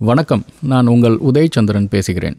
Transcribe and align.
வணக்கம். 0.00 0.44
நான் 0.62 0.86
உங்கள் 0.86 1.18
உதயச்சந்திரன் 1.18 1.88
பேசுகிறேன். 1.88 2.36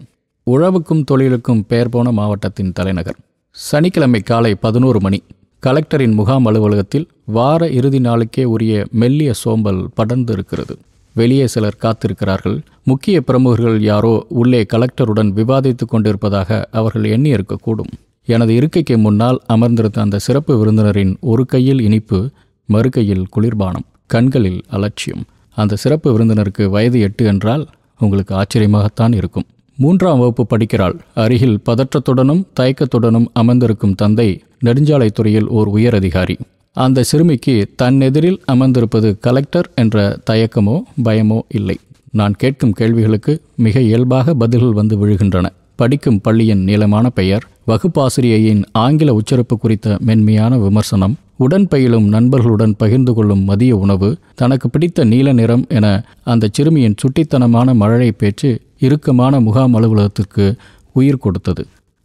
உழவுக்கும் 0.52 1.04
தொழிலுக்கும் 1.04 1.65
பெயர் 1.67 1.89
போன 1.89 2.11
மாவட்டத்தின் 2.11 2.73
தலைநகர். 2.73 3.15
சனிக்கிழமை 3.51 4.21
காலை 4.21 4.55
பதினோரு 4.55 5.01
மணி 5.01 5.23
கலெக்டரின் 5.65 6.13
முகாம் 6.13 6.45
அலுவலகத்தில் 6.45 7.07
வார 7.25 7.69
இறுதி 7.69 7.99
நாளுக்கே 7.99 8.43
உரிய 8.43 8.87
மெல்லிய 8.91 9.33
சோம்பல் 9.33 9.89
படர்ந்து 9.93 10.33
இருக்கிறது 10.33 10.77
வெளியே 11.13 11.47
சிலர் 11.47 11.77
காத்திருக்கிறார்கள். 11.81 12.61
முக்கிய 12.83 13.21
பிரமுகர்கள் 13.21 13.82
யாரோ 13.82 14.26
உள்ளே 14.30 14.66
கலெக்டருடன் 14.73 15.32
விவாதித்துக் 15.32 15.89
கொண்டிருப்பதாக 15.89 16.68
அவர்கள் 16.71 17.04
எண்ணி 17.04 17.32
இருக்கக்கூடும் 17.32 17.91
எனது 18.26 18.55
இருக்கைக்கு 18.55 18.98
முன்னால் 18.98 19.39
அமர்ந்திருந்த 19.46 20.02
அந்த 20.02 20.20
சிறப்பு 20.20 20.54
விருந்தினரின் 20.60 21.16
ஒரு 21.20 21.46
கையில் 21.46 21.82
இனிப்பு 21.82 22.30
மறு 22.66 22.89
கையில் 22.89 23.28
குளிர்பானம் 23.36 23.88
கண்களில் 24.05 24.62
அலட்சியம். 24.68 25.23
அந்த 25.62 25.80
சிறப்பு 25.84 26.10
விருந்தினருக்கு 26.14 26.64
வயது 26.70 27.00
எட்டு 27.07 27.23
என்றால் 27.32 27.64
உங்களுக்கு 28.00 28.34
ஆச்சரியமாகத்தான் 28.41 29.14
இருக்கும். 29.20 29.48
மூன்றாம் 29.77 30.20
வகுப்பு 30.22 30.44
படிக்கிறாள். 30.45 30.95
அருகில் 31.23 31.59
பதற்றத்துடனும் 31.67 32.45
தயக்கத்துடனும் 32.59 33.27
அமர்ந்திருக்கும் 33.41 33.98
தந்தை 34.02 34.30
நெடுஞ்சாலைத்துறையில் 34.66 35.50
ஓர் 35.58 35.70
உயர் 35.76 35.98
அதிகாரி 36.00 36.36
அந்த 36.76 37.03
சிறுமிக்கு 37.09 37.53
தன் 37.76 38.00
எதிரில் 38.08 38.40
அமர்ந்திருப்பது 38.53 39.09
கலெக்டர் 39.26 39.67
என்ற 39.76 39.98
தயக்கமோ 40.30 40.76
பயமோ 41.05 41.40
இல்லை. 41.58 41.78
நான் 42.20 42.36
கேட்கும் 42.41 42.76
கேள்விகளுக்கு 42.80 43.34
மிக 43.66 43.81
இயல்பாக 43.88 44.34
பதில்கள் 44.34 44.78
வந்து 44.80 44.95
விழுகின்றன. 45.02 45.48
படிக்கும் 45.80 46.22
பள்ளியின் 46.22 46.64
நீளமான 46.64 47.05
பெயர் 47.20 47.44
வகுப்பாசிரியையின் 47.67 48.62
ஆங்கில 48.84 49.14
உச்சரிப்பு 49.20 49.55
குறித்த 49.58 49.98
மென்மையான 50.08 50.53
விமர்சனம் 50.58 51.16
உடன் 51.43 51.67
பயிலும் 51.67 52.07
நண்பர்களுடன் 52.07 52.73
பகிர்ந்து 52.77 53.13
கொள்ளும் 53.13 53.43
மதிய 53.43 53.75
உணவு 53.75 54.07
தனக்கு 54.35 54.70
பிடித்த 54.70 55.03
நீல 55.03 55.34
நிறம் 55.34 55.66
என 55.70 56.03
அந்த 56.23 56.49
சிறுமியின் 56.52 56.95
சுட்டித்தனமான 57.02 57.75
மழலை 57.75 58.11
பேச்சு 58.11 58.49
இறுக்கமான 58.80 59.39
முகாம் 59.39 59.73
அலுவலகத்திற்கு 59.73 60.45
உயிர் 60.94 61.17
கொடுத்தது. 61.17 61.64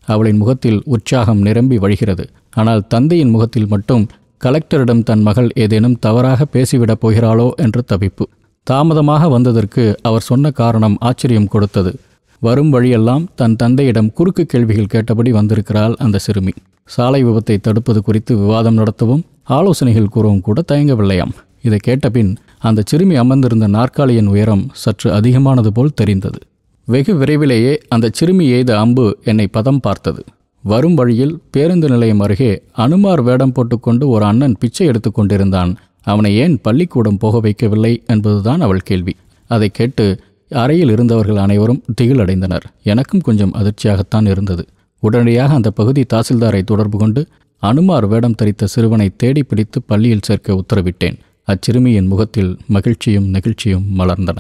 அவளின் 0.09 0.37
முகத்தில் 0.37 0.81
உற்சாகம் 0.85 1.41
நிரம்பி 1.41 1.79
வழிகிறது. 1.79 2.25
ஆனால் 2.53 2.87
தந்தையின் 2.87 3.31
முகத்தில் 3.31 3.67
மட்டும் 3.67 4.07
கலெக்டரிடம் 4.45 5.03
தன் 5.03 5.23
மகள் 5.23 5.51
ஏதேனும் 5.55 5.99
தவறாக 5.99 6.47
பேசிவிடப் 6.53 7.03
போகிறாளோ 7.03 7.49
என்று 7.57 7.83
தவிப்பு. 7.93 8.27
தாமதமாக 8.67 9.29
வந்ததற்கு 9.29 9.85
அவர் 10.03 10.29
சொன்ன 10.31 10.51
காரணம் 10.51 10.97
ஆச்சரியம் 11.01 11.49
கொடுத்தது. 11.49 11.95
வரும் 12.45 12.71
வழியெல்லாம் 12.75 13.25
தன் 13.41 13.57
தந்தையிடம் 13.57 14.13
குறுக்கு 14.13 14.45
கேள்விகள் 14.47 14.93
கேட்டபடி 14.95 15.31
வந்திருக்கிறாள் 15.37 15.95
அந்த 16.05 16.17
சிறுமி. 16.25 16.53
சாலை 16.95 17.21
விபத்தை 17.25 17.57
தடுப்பது 17.61 18.01
குறித்து 18.03 18.33
விவாதம் 18.37 18.79
நடத்தவும் 18.79 19.23
ஆலோசனைகள் 19.57 20.13
கூறவும் 20.15 20.43
கூட 20.47 20.63
தயங்கவில்லையாம். 20.73 21.33
இதை 21.63 21.79
கேட்டபின் 21.87 22.33
அந்த 22.69 22.85
சிறுமி 22.91 23.17
அமர்ந்திருந்த 23.23 23.67
நாற்காலியின் 23.77 24.29
உயரம் 24.33 24.65
சற்று 24.83 25.09
அதிகமானது 25.13 25.71
போல் 25.73 25.97
தெரிந்தது. 26.01 26.41
வெகு 26.89 27.15
விரைவிலேயே 27.21 27.73
அந்த 27.89 28.11
சிறுமி 28.13 28.47
எய்த 28.57 28.71
அம்பு 28.79 29.07
என்னை 29.31 29.47
பதம் 29.57 29.83
பார்த்தது. 29.87 30.23
வரும் 30.65 30.99
வழியில் 31.01 31.35
பேருந்து 31.55 31.89
நிலையம் 31.89 32.23
அருகே 32.27 32.53
அனுமார் 32.85 33.23
வேடம் 33.23 33.55
போட்டுக்கொண்டு 33.57 34.05
ஒரு 34.09 34.25
அண்ணன் 34.25 34.59
பிச்சை 34.61 34.87
எடுத்துக்கொண்டிருந்தான் 34.91 35.73
அவனை 36.13 36.33
ஏன் 36.45 36.57
பள்ளிக்கூடம் 36.67 37.21
போக 37.23 37.41
வைக்கவில்லை 37.47 37.95
என்பதுதான் 38.07 38.63
அவள் 38.67 38.87
கேள்வி. 38.91 39.15
அதை 39.51 39.69
கேட்டு 39.79 40.07
அறையில் 40.63 40.91
இருந்தவர்கள் 40.91 41.37
அனைவரும் 41.37 41.83
திகிலடைந்தனர். 42.01 42.65
எனக்கும் 42.83 43.21
கொஞ்சம் 43.21 43.55
அதிர்ச்சியாகத்தான் 43.55 44.29
இருந்தது. 44.29 44.65
உடனடியாக 45.03 45.55
அந்த 45.55 45.71
பகுதி 45.71 46.03
தாசில்தாரை 46.15 46.63
தொடர்பு 46.65 46.99
கொண்டு 46.99 47.23
அனுமார் 47.63 48.07
வேடம் 48.07 48.37
தரித்த 48.43 48.65
சிறுவனை 48.65 49.09
தேடி 49.17 49.43
பிடித்து 49.43 49.83
பள்ளியில் 49.83 50.25
சேர்க்க 50.25 50.61
உத்தரவிட்டேன். 50.63 51.17
அச்சிறுமியின் 51.49 52.07
முகத்தில் 52.07 52.59
மகிழ்ச்சியும் 52.67 53.35
நெகிழ்ச்சியும் 53.35 53.87
மலர்ந்தன. 53.99 54.39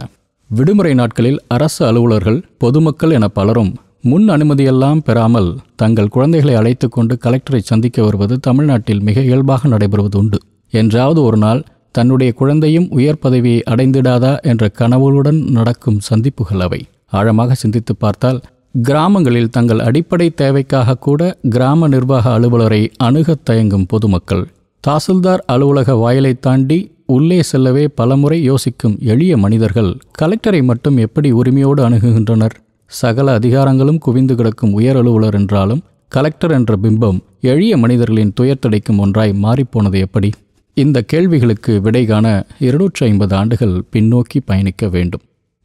விடுமுறை 0.50 0.94
நாட்களில் 0.94 1.40
அரசு 1.46 1.86
அலுவலர்கள் 1.86 2.44
பொதுமக்கள் 2.58 3.10
என 3.10 3.28
பலரும் 3.28 3.72
முன் 4.00 4.28
அனுமதியெல்லாம் 4.28 5.00
பெறாமல் 5.04 5.48
தங்கள் 5.76 6.08
குழந்தைகளை 6.08 6.54
அழைத்து 6.54 6.88
கொண்டு 6.88 7.18
கலெக்டரை 7.24 7.60
சந்திக்க 7.62 8.02
வருவது 8.02 8.34
தமிழ்நாட்டில் 8.40 9.00
மிக 9.00 9.20
இயல்பாக 9.20 9.68
நடைபெறுவது 9.68 10.16
உண்டு 10.16 10.38
என்றாவது 10.72 11.22
ஒரு 11.22 11.36
நாள் 11.36 11.60
தன்னுடைய 11.94 12.32
குழந்தையும் 12.32 12.90
உயர் 12.90 13.18
பதவியை 13.18 13.62
அடைந்திடாதா 13.70 14.40
என்ற 14.40 14.70
கனவுகளுடன் 14.78 15.50
நடக்கும் 15.50 16.00
சந்திப்புகள் 16.00 16.60
அவை. 16.60 16.86
ஆழமாக 17.06 17.54
சிந்தித்து 17.54 17.96
பார்த்தால் 17.96 18.40
கிராமங்களில் 18.82 19.50
தங்கள் 19.50 19.78
அடிப்படை 19.78 20.30
தேவைக்காக 20.30 20.94
கூட 20.94 21.38
கிராம 21.50 21.88
நிர்வாக 21.88 22.38
அலுவலரை 22.38 22.88
அணுகத் 22.96 23.44
தயங்கும் 23.44 23.86
பொதுமக்கள். 23.86 24.46
தாசில்தார் 24.88 25.38
அலுவலக 25.46 25.94
வாயிலை 25.94 26.34
தாண்டி 26.34 26.92
உள்ளே 27.06 27.42
செல்லவே 27.42 27.88
பலமுறை 27.88 28.42
யோசிக்கும் 28.42 28.96
எளிய 29.00 29.36
மனிதர்கள் 29.36 29.96
கலெக்டரை 30.22 30.62
மட்டும் 30.62 30.96
எப்படி 30.96 31.30
உரிமையோடு 31.30 31.88
அணுகுகின்றனர்? 31.88 32.56
சகல 32.86 33.38
அதிகாரங்களும் 33.38 33.98
குவிந்து 33.98 34.34
கிடக்கும் 34.34 34.72
உயர் 34.72 34.96
அலுவலர் 34.96 35.34
என்றாலும் 35.34 35.82
கலெக்டர் 36.08 36.50
என்ற 36.50 36.76
பிம்பம் 36.82 37.18
எளிய 37.40 37.76
மனிதர்களின் 37.76 38.32
துயர்த்தடைக்கும் 38.40 38.98
ஒன்றாய் 38.98 39.36
மாறிப்போனது 39.42 39.98
எப்படி? 39.98 40.30
இந்த 40.76 41.02
கேள்விகளுக்கு 41.02 41.80
விடை 41.80 42.04
காண 42.04 42.46
இருநூற்றி 42.58 43.06
ஐம்பது 43.06 43.34
ஆண்டுகள் 43.36 43.74
பின்னோக்கி 43.92 44.38
பயணிக்க 44.44 44.88
வேண்டும். 44.88 45.20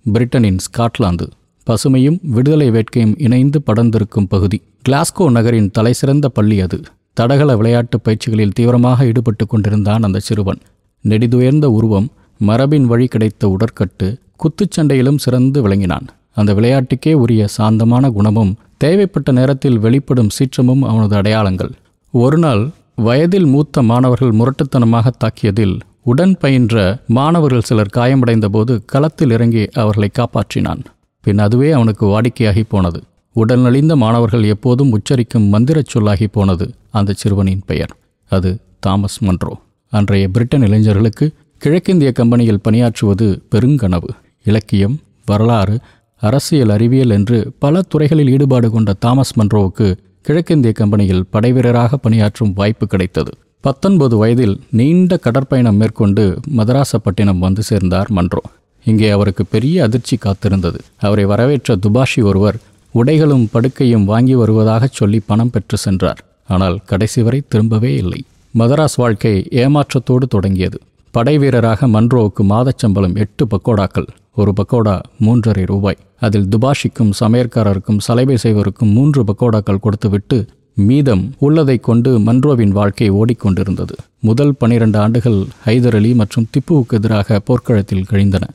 பிரிட்டனின் 0.05 0.59
ஸ்காட்லாந்து 0.65 1.25
பசுமையும் 1.67 2.19
விடுதலை 2.21 2.67
வேட்கையும் 2.71 3.15
இணைந்து 3.17 3.61
படர்ந்திருக்கும் 3.67 4.29
பகுதி. 4.29 4.61
கிளாஸ்கோ 4.89 5.31
நகரின் 5.31 5.71
தலைசிறந்த 5.71 6.29
பள்ளி 6.29 6.59
அது. 6.59 6.79
தடகள 7.13 7.55
விளையாட்டு 7.55 7.99
பயிற்சிகளில் 7.99 8.53
தீவிரமாக 8.53 9.05
ஈடுபட்டு 9.05 9.47
கொண்டிருந்தான் 9.47 10.03
அந்த 10.03 10.19
சிறுவன். 10.19 10.61
நெடிதுயர்ந்த 11.05 11.65
உருவம் 11.65 12.07
மரபின் 12.39 12.85
வழி 12.85 13.07
கிடைத்த 13.07 13.55
உடற்கட்டு 13.55 14.07
குத்துச்சண்டையிலும் 14.41 15.21
சிறந்து 15.25 15.61
விளங்கினான். 15.61 16.07
அந்த 16.33 16.53
விளையாட்டுக்கே 16.53 17.13
உரிய 17.13 17.47
சாந்தமான 17.47 18.09
குணமும் 18.09 18.55
தேவைப்பட்ட 18.77 19.31
நேரத்தில் 19.31 19.79
வெளிப்படும் 19.79 20.29
சீற்றமும் 20.29 20.81
அவனது 20.81 21.15
அடையாளங்கள். 21.15 21.71
ஒருநாள் 22.13 22.63
வயதில் 22.99 23.45
மூத்த 23.45 23.81
மாணவர்கள் 23.81 24.31
முரட்டுத்தனமாக 24.31 25.11
தாக்கியதில் 25.23 25.79
உடன் 26.03 26.37
பயின்ற 26.37 27.01
மாணவர்கள் 27.07 27.61
சிலர் 27.61 27.93
காயமடைந்த 27.97 28.47
போது 28.49 28.85
களத்தில் 28.85 29.29
இறங்கி 29.29 29.69
அவர்களை 29.73 30.09
காப்பாற்றினான். 30.13 30.81
பின் 31.21 31.39
அதுவே 31.39 31.71
அவனுக்கு 31.71 32.05
வாடிக்கையாகி 32.05 32.63
போனது. 32.67 33.01
உடல் 33.33 33.59
நலிந்த 33.59 33.95
மாணவர்கள் 33.95 34.43
எப்போதும் 34.43 34.91
உச்சரிக்கும் 34.91 35.47
மந்திரச் 35.47 35.97
சொல்லாகி 35.97 36.27
போனது 36.27 36.73
அந்த 36.91 37.13
சிறுவனின் 37.13 37.63
பெயர். 37.65 37.97
அது 38.29 38.57
தாமஸ் 38.79 39.23
மன்றோ. 39.23 39.53
அன்றைய 39.89 40.27
பிரிட்டன் 40.27 40.61
இளைஞர்களுக்கு 40.61 41.31
கிழக்கிந்திய 41.57 42.11
கம்பெனியில் 42.11 42.63
பணியாற்றுவது 42.69 43.27
பெருங்கனவு. 43.51 44.09
இலக்கியம் 44.43 44.99
வரலாறு 45.25 45.79
அரசியல் 46.21 46.69
அறிவியல் 46.69 47.09
என்று 47.09 47.51
பல 47.59 47.81
துறைகளில் 47.81 48.29
ஈடுபாடு 48.29 48.71
கொண்ட 48.71 48.93
தாமஸ் 48.93 49.39
மன்றோவுக்கு 49.39 49.87
கிழக்கிந்திய 50.21 50.73
கம்பெனியில் 50.73 51.25
படைவீரராக 51.33 51.95
பணியாற்றும் 51.95 52.53
வாய்ப்பு 52.53 52.87
கிடைத்தது. 52.87 53.31
பத்தொன்பது 53.61 54.17
வயதில் 54.17 54.61
நீண்ட 54.69 55.17
கடற்பயணம் 55.17 55.75
மேற்கொண்டு 55.75 56.39
மதராசப்பட்டினம் 56.57 57.39
வந்து 57.39 57.63
சேர்ந்தார் 57.63 58.09
மன்றோ. 58.09 58.41
இங்கே 58.85 59.09
அவருக்கு 59.09 59.45
பெரிய 59.45 59.83
அதிர்ச்சி 59.83 60.17
காத்திருந்தது. 60.17 60.79
அவரை 60.97 61.25
வரவேற்ற 61.25 61.75
துபாஷி 61.75 62.23
ஒருவர் 62.23 62.57
உடைகளும் 62.95 63.45
படுக்கையும் 63.53 64.03
வாங்கி 64.03 64.35
வருவதாகச் 64.35 64.93
சொல்லி 64.93 65.19
பணம் 65.19 65.49
பெற்று 65.49 65.77
சென்றார். 65.77 66.21
ஆனால் 66.47 66.79
கடைசி 66.85 67.21
வரை 67.21 67.41
திரும்பவே 67.51 67.91
இல்லை. 67.95 68.23
மதராஸ் 68.57 68.95
வாழ்க்கை 68.95 69.47
ஏமாற்றத்தோடு 69.51 70.27
தொடங்கியது. 70.29 70.79
படை 71.11 71.37
வீரராக 71.37 71.87
மன்றோவுக்கு 71.87 72.43
மாதச்சம்பளம் 72.43 73.15
எட்டு 73.15 73.43
பக்கோடாக்கள் 73.45 74.07
ஒரு 74.35 74.53
பக்கோடா 74.59 74.99
மூன்றரை 75.19 75.65
ரூபாய். 75.65 75.97
அதில் 76.19 76.47
துபாஷிக்கும் 76.47 77.11
சமையற்காரருக்கும் 77.19 78.01
சலைவை 78.07 78.35
செய்வருக்கும் 78.35 78.89
மூன்று 78.89 79.23
பக்கோடாக்கள் 79.23 79.79
கொடுத்துவிட்டு 79.79 80.45
மீதம் 80.73 81.33
உள்ளதை 81.39 81.77
கொண்டு 81.77 82.19
மன்றோவின் 82.19 82.75
வாழ்க்கை 82.79 83.11
ஓடிக்கொண்டிருந்தது. 83.11 83.95
முதல் 84.19 84.53
பனிரெண்டு 84.57 84.99
ஆண்டுகள் 84.99 85.39
ஹைதர் 85.65 85.95
அலி 85.95 86.13
மற்றும் 86.13 86.47
திப்புவுக்கு 86.53 86.97
எதிராக 86.99 87.39
போர்க்களத்தில் 87.39 88.05
கழிந்தன. 88.05 88.45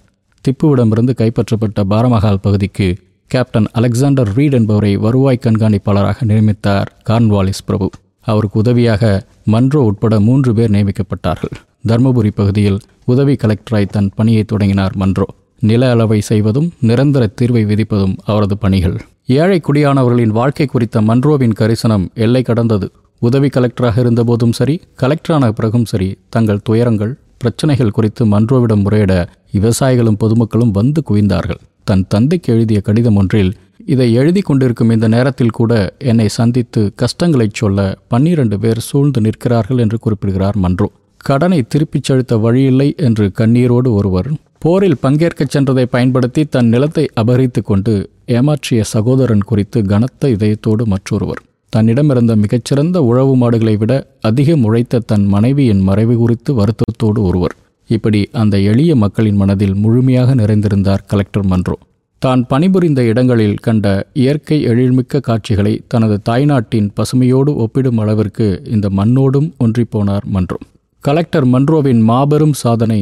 திப்புவிடமிருந்து 0.45 1.15
கைப்பற்றப்பட்ட 1.21 1.85
பாரமஹால் 1.91 2.45
பகுதிக்கு 2.47 2.97
கேப்டன் 3.27 3.69
அலெக்சாண்டர் 3.73 4.33
ரீட் 4.35 4.53
என்பவரை 4.53 4.97
வருவாய் 4.97 5.45
கண்காணிப்பாளராக 5.47 6.25
நியமித்தார் 6.25 6.91
கார்ன்வாலிஸ் 7.09 7.65
பிரபு. 7.67 7.91
அவருக்கு 8.25 8.59
உதவியாக 8.59 9.27
மன்றோ 9.45 9.81
உட்பட 9.81 10.21
மூன்று 10.21 10.55
பேர் 10.55 10.71
நியமிக்கப்பட்டார்கள். 10.71 11.55
தர்மபுரி 11.89 12.31
பகுதியில் 12.35 12.79
உதவி 13.05 13.35
கலெக்டராய் 13.35 13.93
தன் 13.95 14.11
பணியை 14.15 14.45
தொடங்கினார் 14.45 14.95
மன்றோ. 14.97 15.27
நில 15.61 15.91
அளவை 15.91 16.21
செய்வதும் 16.21 16.69
நிரந்தர 16.81 17.25
தீர்வை 17.41 17.63
விதிப்பதும் 17.71 18.17
அவரது 18.25 18.59
பணிகள். 18.59 18.97
ஏழை 19.27 19.61
குடியானவர்களின் 19.61 20.37
வாழ்க்கை 20.39 20.67
குறித்த 20.67 21.01
மன்றோவின் 21.01 21.57
கரிசனம் 21.59 22.07
எல்லை 22.15 22.43
கடந்தது. 22.43 22.91
உதவி 23.23 23.49
கலெக்டராக 23.49 23.99
இருந்தபோதும் 23.99 24.53
சரி 24.53 24.81
கலெக்டரான 25.03 25.49
பிறகும் 25.49 25.85
சரி 25.85 26.09
தங்கள் 26.29 26.61
துயரங்கள் 26.63 27.13
பிரச்சனைகள் 27.39 27.91
குறித்து 27.91 28.25
மன்றோவிடம் 28.27 28.83
முறையிட 28.83 29.15
விவசாயிகளும் 29.53 30.19
பொதுமக்களும் 30.19 30.71
வந்து 30.71 31.03
குவிந்தார்கள். 31.11 31.61
தன் 31.85 32.05
தந்தைக்கு 32.09 32.53
எழுதிய 32.53 32.81
கடிதம் 32.81 33.17
ஒன்றில் 33.17 33.53
இதை 33.87 34.13
எழுதி 34.13 34.41
கொண்டிருக்கும் 34.41 34.91
இந்த 34.91 35.09
நேரத்தில் 35.09 35.51
கூட 35.51 35.95
என்னை 35.99 36.29
சந்தித்து 36.29 36.93
கஷ்டங்களைச் 36.97 37.55
சொல்ல 37.55 37.99
பன்னிரண்டு 38.09 38.59
பேர் 38.59 38.79
சூழ்ந்து 38.79 39.21
நிற்கிறார்கள் 39.21 39.79
என்று 39.79 39.99
குறிப்பிடுகிறார் 39.99 40.57
மன்றோ. 40.57 40.91
கடனை 41.17 41.63
திருப்பிச் 41.63 42.05
செலுத்த 42.05 42.37
வழியில்லை 42.37 42.95
என்று 42.97 43.31
கண்ணீரோடு 43.39 43.91
ஒருவர் 43.93 44.29
போரில் 44.59 44.97
பங்கேற்கச் 45.03 45.57
சென்றதை 45.57 45.85
பயன்படுத்தி 45.85 46.45
தன் 46.45 46.67
நிலத்தை 46.67 47.09
அபகரித்து 47.17 47.63
கொண்டு 47.63 48.11
ஏமாற்றிய 48.27 48.81
சகோதரன் 48.81 49.43
குறித்து 49.43 49.83
கனத்த 49.83 50.29
இதயத்தோடு 50.29 50.85
மற்றொருவர். 50.85 51.43
தன்னிடமிருந்த 51.77 52.37
மிகச்சிறந்த 52.37 53.03
உழவு 53.03 53.37
மாடுகளை 53.37 53.77
விட 53.77 54.11
அதிகம் 54.21 54.65
உழைத்த 54.65 54.99
தன் 54.99 55.25
மனைவியின் 55.25 55.81
மறைவு 55.81 56.17
குறித்து 56.17 56.55
வருத்தத்தோடு 56.55 57.23
ஒருவர். 57.23 57.57
இப்படி 57.87 58.29
அந்த 58.33 58.59
எளிய 58.61 58.97
மக்களின் 58.97 59.37
மனதில் 59.37 59.75
முழுமையாக 59.75 60.35
நிறைந்திருந்தார் 60.35 61.05
கலெக்டர் 61.07 61.45
மன்றோ. 61.45 61.79
தான் 62.25 62.47
பணிபுரிந்த 62.47 63.03
இடங்களில் 63.03 63.55
கண்ட 63.55 63.87
இயற்கை 64.13 64.67
எழில்மிக்க 64.67 65.21
காட்சிகளை 65.21 65.81
தனது 65.89 66.21
தாய்நாட்டின் 66.23 66.93
பசுமையோடு 66.97 67.57
ஒப்பிடும் 67.57 67.99
அளவிற்கு 67.99 68.63
இந்த 68.65 68.89
மண்ணோடும் 68.89 69.53
ஒன்றிப்போனார் 69.59 70.27
மன்றோ 70.27 70.59
கலெக்டர் 71.05 71.47
மன்ரோவின் 71.47 72.03
மாபெரும் 72.03 72.53
சாதனை 72.53 73.01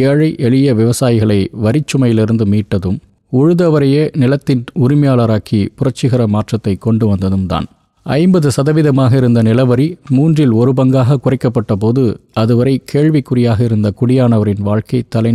ஏழை 0.00 0.36
எளிய 0.38 0.74
விவசாயிகளை 0.74 1.48
வரிச்சுமையிலிருந்து 1.62 2.46
மீட்டதும் 2.46 2.98
உழுதவரையே 3.32 4.16
நிலத்தின் 4.16 4.64
உரிமையாளராக்கி 4.74 5.68
புரட்சிகர 5.76 6.26
மாற்றத்தை 6.26 6.76
கொண்டு 6.76 7.06
வந்ததும் 7.06 7.46
தான். 7.46 7.66
ஐம்பது 8.06 8.50
சதவீதமாக 8.56 9.16
இருந்த 9.16 9.42
நிலவரி 9.42 9.98
மூன்றில் 10.08 10.50
ஒரு 10.50 10.72
பங்காக 10.76 11.18
குறைக்கப்பட்ட 11.18 11.72
போது 11.76 12.04
அதுவரை 12.32 12.82
கேள்விக்குறியாக 12.92 13.60
இருந்த 13.60 13.92
குடியானவரின் 14.00 14.62
வாழ்க்கை 14.62 15.04
தலை 15.08 15.32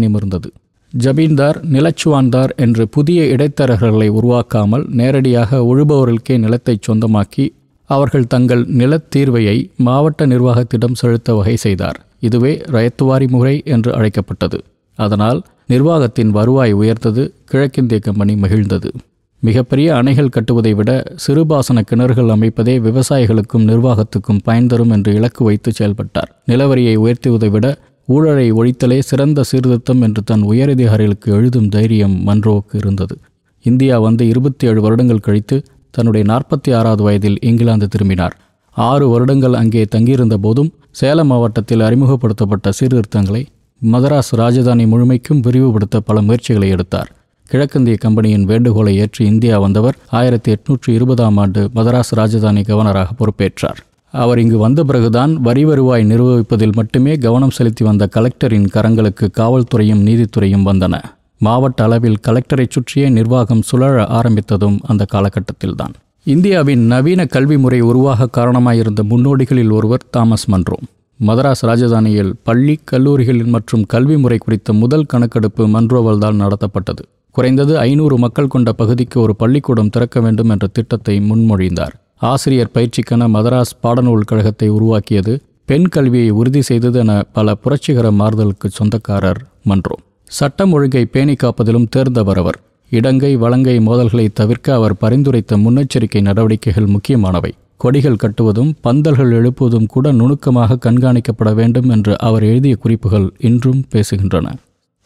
ஜபீன்தார் 0.99 1.59
ஜமீன்தார் 1.61 1.61
நிலச்சுவான்தார் 1.71 2.49
என்று 2.55 2.87
புதிய 2.87 3.23
இடைத்தரகர்களை 3.23 4.09
உருவாக்காமல் 4.09 4.85
நேரடியாக 4.87 5.57
உழுபவர்களுக்கே 5.57 6.37
நிலத்தை 6.37 6.77
சொந்தமாக்கி 6.87 7.53
அவர்கள் 7.85 8.27
தங்கள் 8.27 8.63
நிலத்தீர்வையை 8.63 9.71
மாவட்ட 9.75 10.25
நிர்வாகத்திடம் 10.25 10.93
செலுத்த 10.93 11.33
வகை 11.33 11.55
செய்தார். 11.55 12.05
இதுவே 12.19 12.61
ரயத்துவாரி 12.65 13.27
முறை 13.27 13.61
என்று 13.65 13.93
அழைக்கப்பட்டது. 13.93 14.63
அதனால் 14.95 15.43
நிர்வாகத்தின் 15.67 16.29
வருவாய் 16.29 16.71
உயர்ந்தது 16.71 17.33
கிழக்கிந்திய 17.45 17.99
கம்பெனி 17.99 18.33
மகிழ்ந்தது. 18.33 18.91
மிகப்பெரிய 19.39 19.95
அணைகள் 19.95 20.29
கட்டுவதை 20.29 20.73
விட 20.73 21.03
சிறுபாசன 21.27 21.83
கிணறுகள் 21.91 22.31
அமைப்பதே 22.35 22.79
விவசாயிகளுக்கும் 22.79 23.63
நிர்வாகத்துக்கும் 23.63 24.39
பயன் 24.43 24.67
தரும் 24.67 24.89
என்று 24.89 25.13
இலக்கு 25.13 25.43
வைத்து 25.43 25.71
செயல்பட்டார். 25.71 26.41
நிலவரியை 26.47 26.97
உயர்த்துவதை 26.97 27.49
விட 27.49 27.77
ஊழலை 28.07 28.53
ஒழித்தலே 28.53 28.99
சிறந்த 28.99 29.43
சீர்திருத்தம் 29.43 30.01
என்று 30.01 30.23
தன் 30.23 30.43
உயரதிகாரிகளுக்கு 30.43 31.25
எழுதும் 31.25 31.69
தைரியம் 31.69 32.27
மன்ரோவுக்கு 32.27 32.75
இருந்தது. 32.75 33.15
இந்தியா 33.61 33.99
வந்து 33.99 34.27
இருபத்தி 34.27 34.67
ஏழு 34.67 34.81
வருடங்கள் 34.81 35.19
கழித்து 35.19 35.65
தன்னுடைய 35.91 36.23
நாற்பத்தி 36.31 36.75
ஆறாவது 36.75 37.03
வயதில் 37.03 37.37
இங்கிலாந்து 37.41 37.87
திரும்பினார். 37.87 38.35
ஆறு 38.71 39.09
வருடங்கள் 39.09 39.53
அங்கே 39.53 39.83
தங்கியிருந்த 39.85 40.37
போதும் 40.37 40.73
சேலம் 40.91 41.27
மாவட்டத்தில் 41.27 41.79
அறிமுகப்படுத்தப்பட்ட 41.79 42.71
சீர்திருத்தங்களை 42.79 43.45
மதராஸ் 43.81 44.31
ராஜதானி 44.37 44.87
முழுமைக்கும் 44.87 45.41
விரிவுபடுத்த 45.41 45.99
பல 45.99 46.21
முயற்சிகளை 46.21 46.69
எடுத்தார். 46.69 47.09
கிழக்கிந்திய 47.49 47.95
கம்பெனியின் 47.95 48.45
வேண்டுகோளை 48.45 48.97
ஏற்று 48.97 49.25
இந்தியா 49.25 49.57
வந்தவர் 49.59 49.97
ஆயிரத்தி 50.09 50.53
எட்நூற்றி 50.53 50.89
இருபதாம் 50.89 51.37
ஆண்டு 51.37 51.69
மதராஸ் 51.75 52.13
ராஜதானி 52.15 52.63
கவர்னராக 52.69 53.09
பொறுப்பேற்றார். 53.19 53.81
அவர் 54.15 54.39
இங்கு 54.39 54.57
வந்த 54.57 54.83
பிறகுதான் 54.83 55.33
வரி 55.41 55.65
வருவாய் 55.65 56.05
நிர்வகிப்பதில் 56.05 56.73
மட்டுமே 56.73 57.15
கவனம் 57.15 57.49
செலுத்தி 57.49 57.85
வந்த 57.85 58.09
கலெக்டரின் 58.15 58.67
கரங்களுக்கு 58.73 59.27
காவல்துறையும் 59.37 60.03
நீதித்துறையும் 60.07 60.67
வந்தன. 60.71 61.01
மாவட்ட 61.37 61.83
அளவில் 61.83 62.19
கலெக்டரை 62.27 62.65
சுற்றியே 62.69 63.09
நிர்வாகம் 63.09 63.61
சுழல 63.61 64.03
ஆரம்பித்ததும் 64.03 64.77
அந்த 64.81 65.05
காலகட்டத்தில்தான். 65.13 65.93
இந்தியாவின் 66.23 66.83
நவீன 66.85 67.25
கல்வி 67.25 67.57
முறை 67.57 67.79
உருவாக 67.79 68.27
காரணமாயிருந்த 68.27 69.03
முன்னோடிகளில் 69.09 69.71
ஒருவர் 69.71 70.05
தாமஸ் 70.09 70.49
மன்றோ. 70.49 70.77
மதராஸ் 71.19 71.65
ராஜதானியில் 71.65 72.31
பள்ளி 72.43 72.79
கல்லூரிகளில் 72.83 73.45
மற்றும் 73.45 73.83
கல்வி 73.85 74.17
முறை 74.17 74.37
குறித்த 74.37 74.73
முதல் 74.73 75.05
கணக்கெடுப்பு 75.05 75.67
மன்றோவால் 75.67 76.17
தான் 76.17 76.41
நடத்தப்பட்டது. 76.41 77.03
குறைந்தது 77.31 77.77
ஐநூறு 77.77 78.17
மக்கள் 78.17 78.47
கொண்ட 78.47 78.73
பகுதிக்கு 78.73 79.21
ஒரு 79.21 79.35
பள்ளிக்கூடம் 79.35 79.89
திறக்க 79.89 80.19
வேண்டும் 80.19 80.49
என்ற 80.49 80.67
திட்டத்தை 80.67 81.19
முன்மொழிந்தார். 81.19 81.95
ஆசிரியர் 82.21 82.73
பயிற்சிக்கென 82.73 83.27
மதராஸ் 83.27 83.77
பாடநூல் 83.83 84.27
கழகத்தை 84.27 84.67
உருவாக்கியது 84.69 85.33
பெண் 85.65 85.87
கல்வியை 85.87 86.29
உறுதி 86.29 86.61
செய்தது 86.61 86.99
என 86.99 87.23
பல 87.33 87.55
புரட்சிகர 87.55 88.11
மாறுதலுக்கு 88.11 88.69
சொந்தக்காரர் 88.69 89.41
மன்றோ 89.63 89.97
சட்டம் 90.27 90.71
ஒழுங்கை 90.71 91.05
பேணி 91.05 91.33
காப்பதிலும் 91.33 91.89
தேர்ந்தவர் 91.89 92.37
அவர். 92.37 92.57
இடங்கை 92.91 93.35
வழங்கை 93.35 93.79
மோதல்களை 93.79 94.25
தவிர்க்க 94.33 94.73
அவர் 94.73 94.95
பரிந்துரைத்த 95.01 95.57
முன்னெச்சரிக்கை 95.57 96.21
நடவடிக்கைகள் 96.21 96.85
முக்கியமானவை. 96.85 97.51
கொடிகள் 97.77 98.21
கட்டுவதும் 98.23 98.71
பந்தல்கள் 98.83 99.31
எழுப்புவதும் 99.31 99.85
கூட 99.85 100.11
நுணுக்கமாக 100.11 100.77
கண்காணிக்கப்பட 100.85 101.53
வேண்டும் 101.53 101.89
என்று 101.89 102.13
அவர் 102.19 102.43
எழுதிய 102.43 102.75
குறிப்புகள் 102.75 103.27
இன்றும் 103.39 103.85
பேசுகின்றன. 103.91 104.47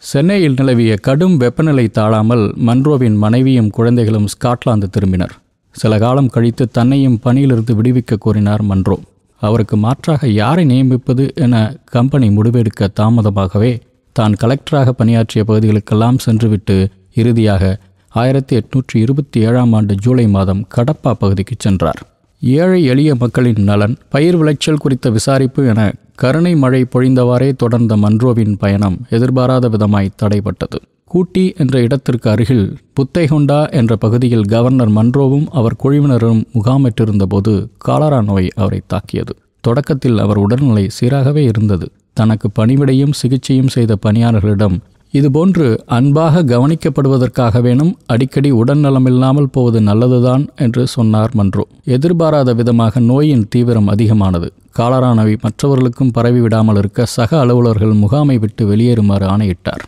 சென்னையில் 0.03 0.53
நிலவிய 0.53 0.95
கடும் 0.95 1.37
வெப்பநிலை 1.37 1.87
தாழாமல் 1.89 2.45
மன்ரோவின் 2.65 3.17
மனைவியும் 3.17 3.69
குழந்தைகளும் 3.69 4.31
ஸ்காட்லாந்து 4.33 4.89
திரும்பினர். 4.97 5.35
சில 5.75 5.97
காலம் 5.97 6.29
கழித்து 6.29 6.67
தன்னையும் 6.67 7.19
பணியிலிருந்து 7.23 7.73
விடுவிக்க 7.81 8.17
கோரினார் 8.17 8.61
மன்றோ. 8.61 8.97
அவருக்கு 9.41 9.77
மாற்றாக 9.77 10.27
யாரை 10.27 10.65
நியமிப்பது 10.65 11.25
என 11.35 11.55
கம்பெனி 11.85 12.27
முடிவெடுக்க 12.29 12.87
தாமதமாகவே 12.99 13.71
தான் 14.15 14.35
கலெக்டராக 14.41 14.89
பணியாற்றிய 14.89 15.43
பகுதிகளுக்கெல்லாம் 15.47 16.17
சென்றுவிட்டு 16.17 16.77
இறுதியாக 17.13 17.79
ஆயிரத்தி 18.13 18.53
எட்நூற்றி 18.57 18.95
இருபத்தி 18.95 19.39
ஏழாம் 19.39 19.73
ஆண்டு 19.73 19.95
ஜூலை 19.95 20.27
மாதம் 20.27 20.67
கடப்பா 20.75 21.11
பகுதிக்கு 21.13 21.55
சென்றார். 21.57 22.01
ஏழை 22.41 22.83
எளிய 22.83 23.15
மக்களின் 23.15 23.63
நலன் 23.63 23.95
பயிர் 24.09 24.37
விளைச்சல் 24.37 24.77
குறித்த 24.77 25.09
விசாரிப்பு 25.09 25.67
என 25.67 25.81
கருணை 26.15 26.55
மழை 26.55 26.85
பொழிந்தவாறே 26.93 27.49
தொடர்ந்த 27.55 27.95
மன்ரோவின் 27.95 28.55
பயணம் 28.57 28.97
எதிர்பாராத 29.09 29.69
விதமாய் 29.69 30.15
தடைப்பட்டது 30.21 30.79
கூட்டி 31.09 31.43
என்ற 31.57 31.75
இடத்திற்கு 31.79 32.27
அருகில் 32.29 32.65
புத்தைகொண்டா 32.97 33.59
என்ற 33.71 33.95
பகுதியில் 33.95 34.45
கவர்னர் 34.45 34.91
மன்ரோவும் 34.91 35.47
அவர் 35.59 35.79
குழுவினரும் 35.83 36.41
முகாமிட்டிருந்தபோது 36.55 37.53
காலரா 37.77 38.19
நோய் 38.21 38.49
அவரை 38.55 38.79
தாக்கியது. 38.87 39.33
தொடக்கத்தில் 39.61 40.17
அவர் 40.17 40.37
உடல்நிலை 40.37 40.85
சீராகவே 40.97 41.43
இருந்தது. 41.51 41.87
தனக்கு 42.13 42.47
பணிவிடையும் 42.59 43.17
சிகிச்சையும் 43.21 43.73
செய்த 43.75 43.97
பணியாளர்களிடம் 44.05 44.77
இதுபோன்று 45.13 45.67
அன்பாக 45.97 46.43
கவனிக்கப்படுவதற்காக 46.43 47.61
வேணும் 47.61 47.93
அடிக்கடி 48.05 48.49
உடல்நலமில்லாமல் 48.51 49.51
போவது 49.51 49.79
நல்லதுதான் 49.81 50.43
என்று 50.55 50.83
சொன்னார் 50.87 51.33
மன்றோ. 51.33 51.63
எதிர்பாராத 51.95 52.53
விதமாக 52.53 52.99
நோயின் 52.99 53.45
தீவிரம் 53.49 53.87
அதிகமானது. 53.87 54.49
காலரா 54.71 55.13
நோய் 55.13 55.37
மற்றவர்களுக்கும் 55.41 56.11
பரவிவிடாமல் 56.17 56.77
இருக்க 56.77 57.05
சக 57.05 57.39
அலுவலர்கள் 57.39 57.95
முகாமை 58.03 58.37
விட்டு 58.37 58.65
வெளியேறுமாறு 58.71 59.25
ஆணையிட்டார். 59.25 59.83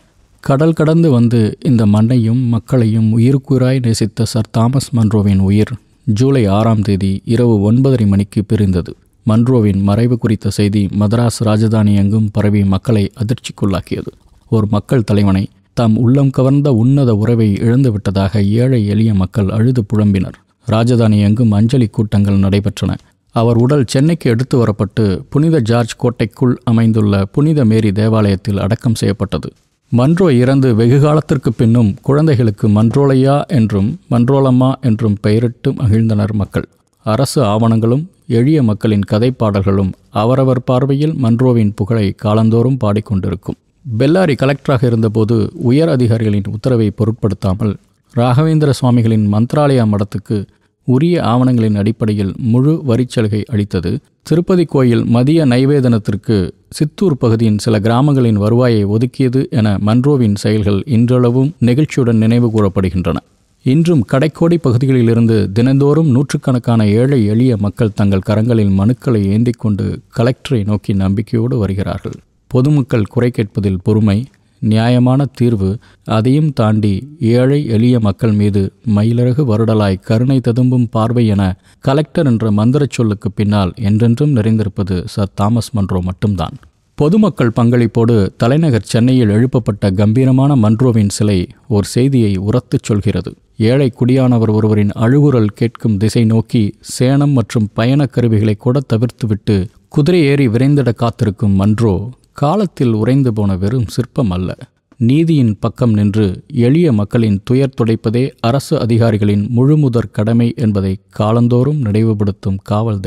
கடல் 0.46 0.72
கடந்து 0.72 1.10
வந்து 1.10 1.40
இந்த 1.60 1.82
மண்ணையும் 1.86 2.40
மக்களையும் 2.54 3.08
உயிருக்குயிராய் 3.18 3.80
நேசித்த 3.84 4.24
சர் 4.24 4.48
தாமஸ் 4.50 4.88
மன்ரோவின் 4.96 5.42
உயிர் 5.48 5.72
ஜூலை 6.18 6.42
ஆறாம் 6.56 6.82
தேதி 6.82 7.10
இரவு 7.24 7.54
ஒன்பதரை 7.68 8.06
மணிக்கு 8.06 8.40
பிரிந்தது. 8.44 8.92
மன்ரோவின் 9.26 9.80
மறைவு 9.82 10.18
குறித்த 10.18 10.50
செய்தி 10.50 10.82
மதராஸ் 11.00 11.38
ராஜதானி 11.44 11.94
எங்கும் 11.94 12.28
பரவி 12.32 12.62
மக்களை 12.64 13.04
அதிர்ச்சிக்குள்ளாக்கியது. 13.22 14.10
ஒரு 14.48 14.66
மக்கள் 14.70 15.06
தலைவனை 15.10 15.44
தாம் 15.74 15.96
உள்ளம் 15.96 16.30
கவர்ந்த 16.30 16.68
உன்னத 16.82 17.10
உறவை 17.14 17.48
இழந்துவிட்டதாக 17.52 18.44
ஏழை 18.62 18.82
எளிய 18.86 19.14
மக்கள் 19.14 19.48
அழுது 19.48 19.84
புழம்பினர் 19.92 20.38
ராஜதானி 20.68 21.18
எங்கும் 21.28 21.52
அஞ்சலி 21.52 21.86
கூட்டங்கள் 21.86 22.44
நடைபெற்றன. 22.46 22.92
அவர் 23.30 23.56
உடல் 23.56 23.90
சென்னைக்கு 23.92 24.26
எடுத்து 24.30 24.56
வரப்பட்டு 24.62 25.04
புனித 25.30 25.56
ஜார்ஜ் 25.60 25.96
கோட்டைக்குள் 25.96 26.56
அமைந்துள்ள 26.64 27.24
புனித 27.24 27.64
மேரி 27.64 27.92
தேவாலயத்தில் 27.92 28.58
அடக்கம் 28.58 28.94
செய்யப்பட்டது. 28.94 29.50
மன்றோ 29.92 30.26
இறந்து 30.32 30.68
வெகு 30.74 30.98
காலத்திற்கு 31.00 31.50
பின்னும் 31.52 31.88
குழந்தைகளுக்கு 32.02 32.66
மன்றோலையா 32.68 33.34
என்றும் 33.48 33.88
மன்றோலம்மா 34.10 34.70
என்றும் 34.80 35.16
பெயரிட்டு 35.20 35.70
மகிழ்ந்தனர் 35.72 36.32
மக்கள். 36.32 36.66
அரசு 37.06 37.40
ஆவணங்களும் 37.44 38.04
எளிய 38.28 38.58
மக்களின் 38.62 39.04
கதைப்பாடல்களும் 39.10 39.90
அவரவர் 40.12 40.62
பார்வையில் 40.64 41.14
மன்றோவின் 41.14 41.74
புகழை 41.74 42.06
காலந்தோறும் 42.24 42.78
பாடிக்கொண்டிருக்கும். 42.84 43.58
பெல்லாரி 43.84 44.36
கலெக்டராக 44.42 44.82
இருந்தபோது 44.84 45.36
உயர் 45.62 45.88
அதிகாரிகளின் 45.88 46.50
உத்தரவை 46.52 46.88
பொருட்படுத்தாமல் 46.90 47.74
ராகவேந்திர 48.14 48.72
சுவாமிகளின் 48.80 49.26
மந்த்ராலயா 49.34 49.86
மடத்துக்கு 49.86 50.38
உரிய 50.84 51.22
ஆவணங்களின் 51.22 51.76
அடிப்படையில் 51.76 52.32
முழு 52.36 52.82
வரிச்சலுகை 52.86 53.44
அளித்தது. 53.44 53.98
திருப்பதி 54.22 54.64
கோயில் 54.64 55.04
மதிய 55.04 55.46
நைவேதனத்திற்கு 55.46 56.50
சித்தூர் 56.70 57.16
பகுதியின் 57.16 57.58
சில 57.58 57.80
கிராமங்களின் 57.80 58.36
வருவாயை 58.36 58.84
ஒதுக்கியது 58.84 59.48
என 59.50 59.76
மன்ரோவின் 59.86 60.34
செயல்கள் 60.34 60.82
இன்றளவும் 60.86 61.54
நெகிழ்ச்சியுடன் 61.60 62.22
நினைவு 62.24 62.48
கூறப்படுகின்றன. 62.48 63.16
இன்றும் 63.62 64.04
கடைக்கோடி 64.12 64.56
பகுதிகளிலிருந்து 64.56 65.52
தினந்தோறும் 65.52 66.10
நூற்றுக்கணக்கான 66.10 66.88
ஏழை 66.88 67.26
எளிய 67.26 67.56
மக்கள் 67.56 67.92
தங்கள் 67.92 68.26
கரங்களில் 68.26 68.72
மனுக்களை 68.80 69.24
ஏந்தி 69.26 69.50
கொண்டு 69.50 70.00
கலெக்டரை 70.16 70.64
நோக்கி 70.64 70.94
நம்பிக்கையோடு 70.94 71.58
வருகிறார்கள். 71.58 72.16
பொதுமக்கள் 72.46 73.04
குறை 73.04 73.30
கேட்பதில் 73.30 73.82
பொறுமை 73.82 74.24
நியாயமான 74.62 75.26
தீர்வு 75.34 75.70
அதையும் 76.04 76.52
தாண்டி 76.52 76.92
ஏழை 77.18 77.66
எளிய 77.66 78.00
மக்கள் 78.00 78.32
மீது 78.32 78.62
மயிலழகு 78.94 79.42
வருடலாய் 79.52 80.00
கருணை 80.00 80.40
ததும்பும் 80.40 80.88
பார்வை 80.90 81.26
என 81.26 81.42
கலெக்டர் 81.78 82.26
என்ற 82.26 82.50
மந்திரச் 82.50 82.90
சொல்லுக்கு 82.90 83.30
பின்னால் 83.32 83.72
என்றென்றும் 83.80 84.36
நிறைந்திருப்பது 84.36 84.98
சர் 85.06 85.32
தாமஸ் 85.34 85.70
மன்றோ 85.72 86.00
மட்டும்தான். 86.00 86.56
பொதுமக்கள் 86.98 87.56
பங்களிப்போடு 87.56 88.16
தலைநகர் 88.36 88.88
சென்னையில் 88.92 89.28
எழுப்பப்பட்ட 89.28 89.90
கம்பீரமான 89.90 90.56
மன்றோவின் 90.56 91.08
சிலை 91.08 91.38
ஓர் 91.68 91.84
செய்தியை 91.84 92.38
உரத்துச் 92.38 92.82
சொல்கிறது. 92.82 93.30
ஏழை 93.56 93.92
குடியானவர் 94.00 94.52
ஒருவரின் 94.52 94.92
அழுகுரல் 94.96 95.54
கேட்கும் 95.54 95.96
திசை 95.96 96.24
நோக்கி 96.24 96.62
சேனம் 96.98 97.32
மற்றும் 97.32 97.68
பயணக் 97.74 98.12
கருவிகளை 98.12 98.54
கூட 98.56 98.80
தவிர்த்துவிட்டு 98.92 99.56
குதிரை 99.88 100.22
ஏறி 100.22 100.48
விரைந்திட 100.48 100.94
காத்திருக்கும் 100.94 101.52
மன்றோ 101.52 101.94
காலத்தில் 102.32 102.92
உறைந்து 102.92 103.32
போன 103.32 103.56
வெறும் 103.56 103.86
சிற்பம் 103.86 104.30
அல்ல. 104.30 104.56
நீதியின் 104.96 105.56
பக்கம் 105.58 105.92
நின்று 105.92 106.44
எளிய 106.48 106.92
மக்களின் 106.92 107.40
துயர் 107.44 107.74
துடைப்பதே 107.76 108.30
அரசு 108.40 108.80
அதிகாரிகளின் 108.80 109.50
முழுமுதற் 109.56 110.10
கடமை 110.10 110.52
என்பதை 110.56 110.98
காலந்தோறும் 111.18 111.80
நினைவுபடுத்தும் 111.82 112.58
காவல் 112.62 113.00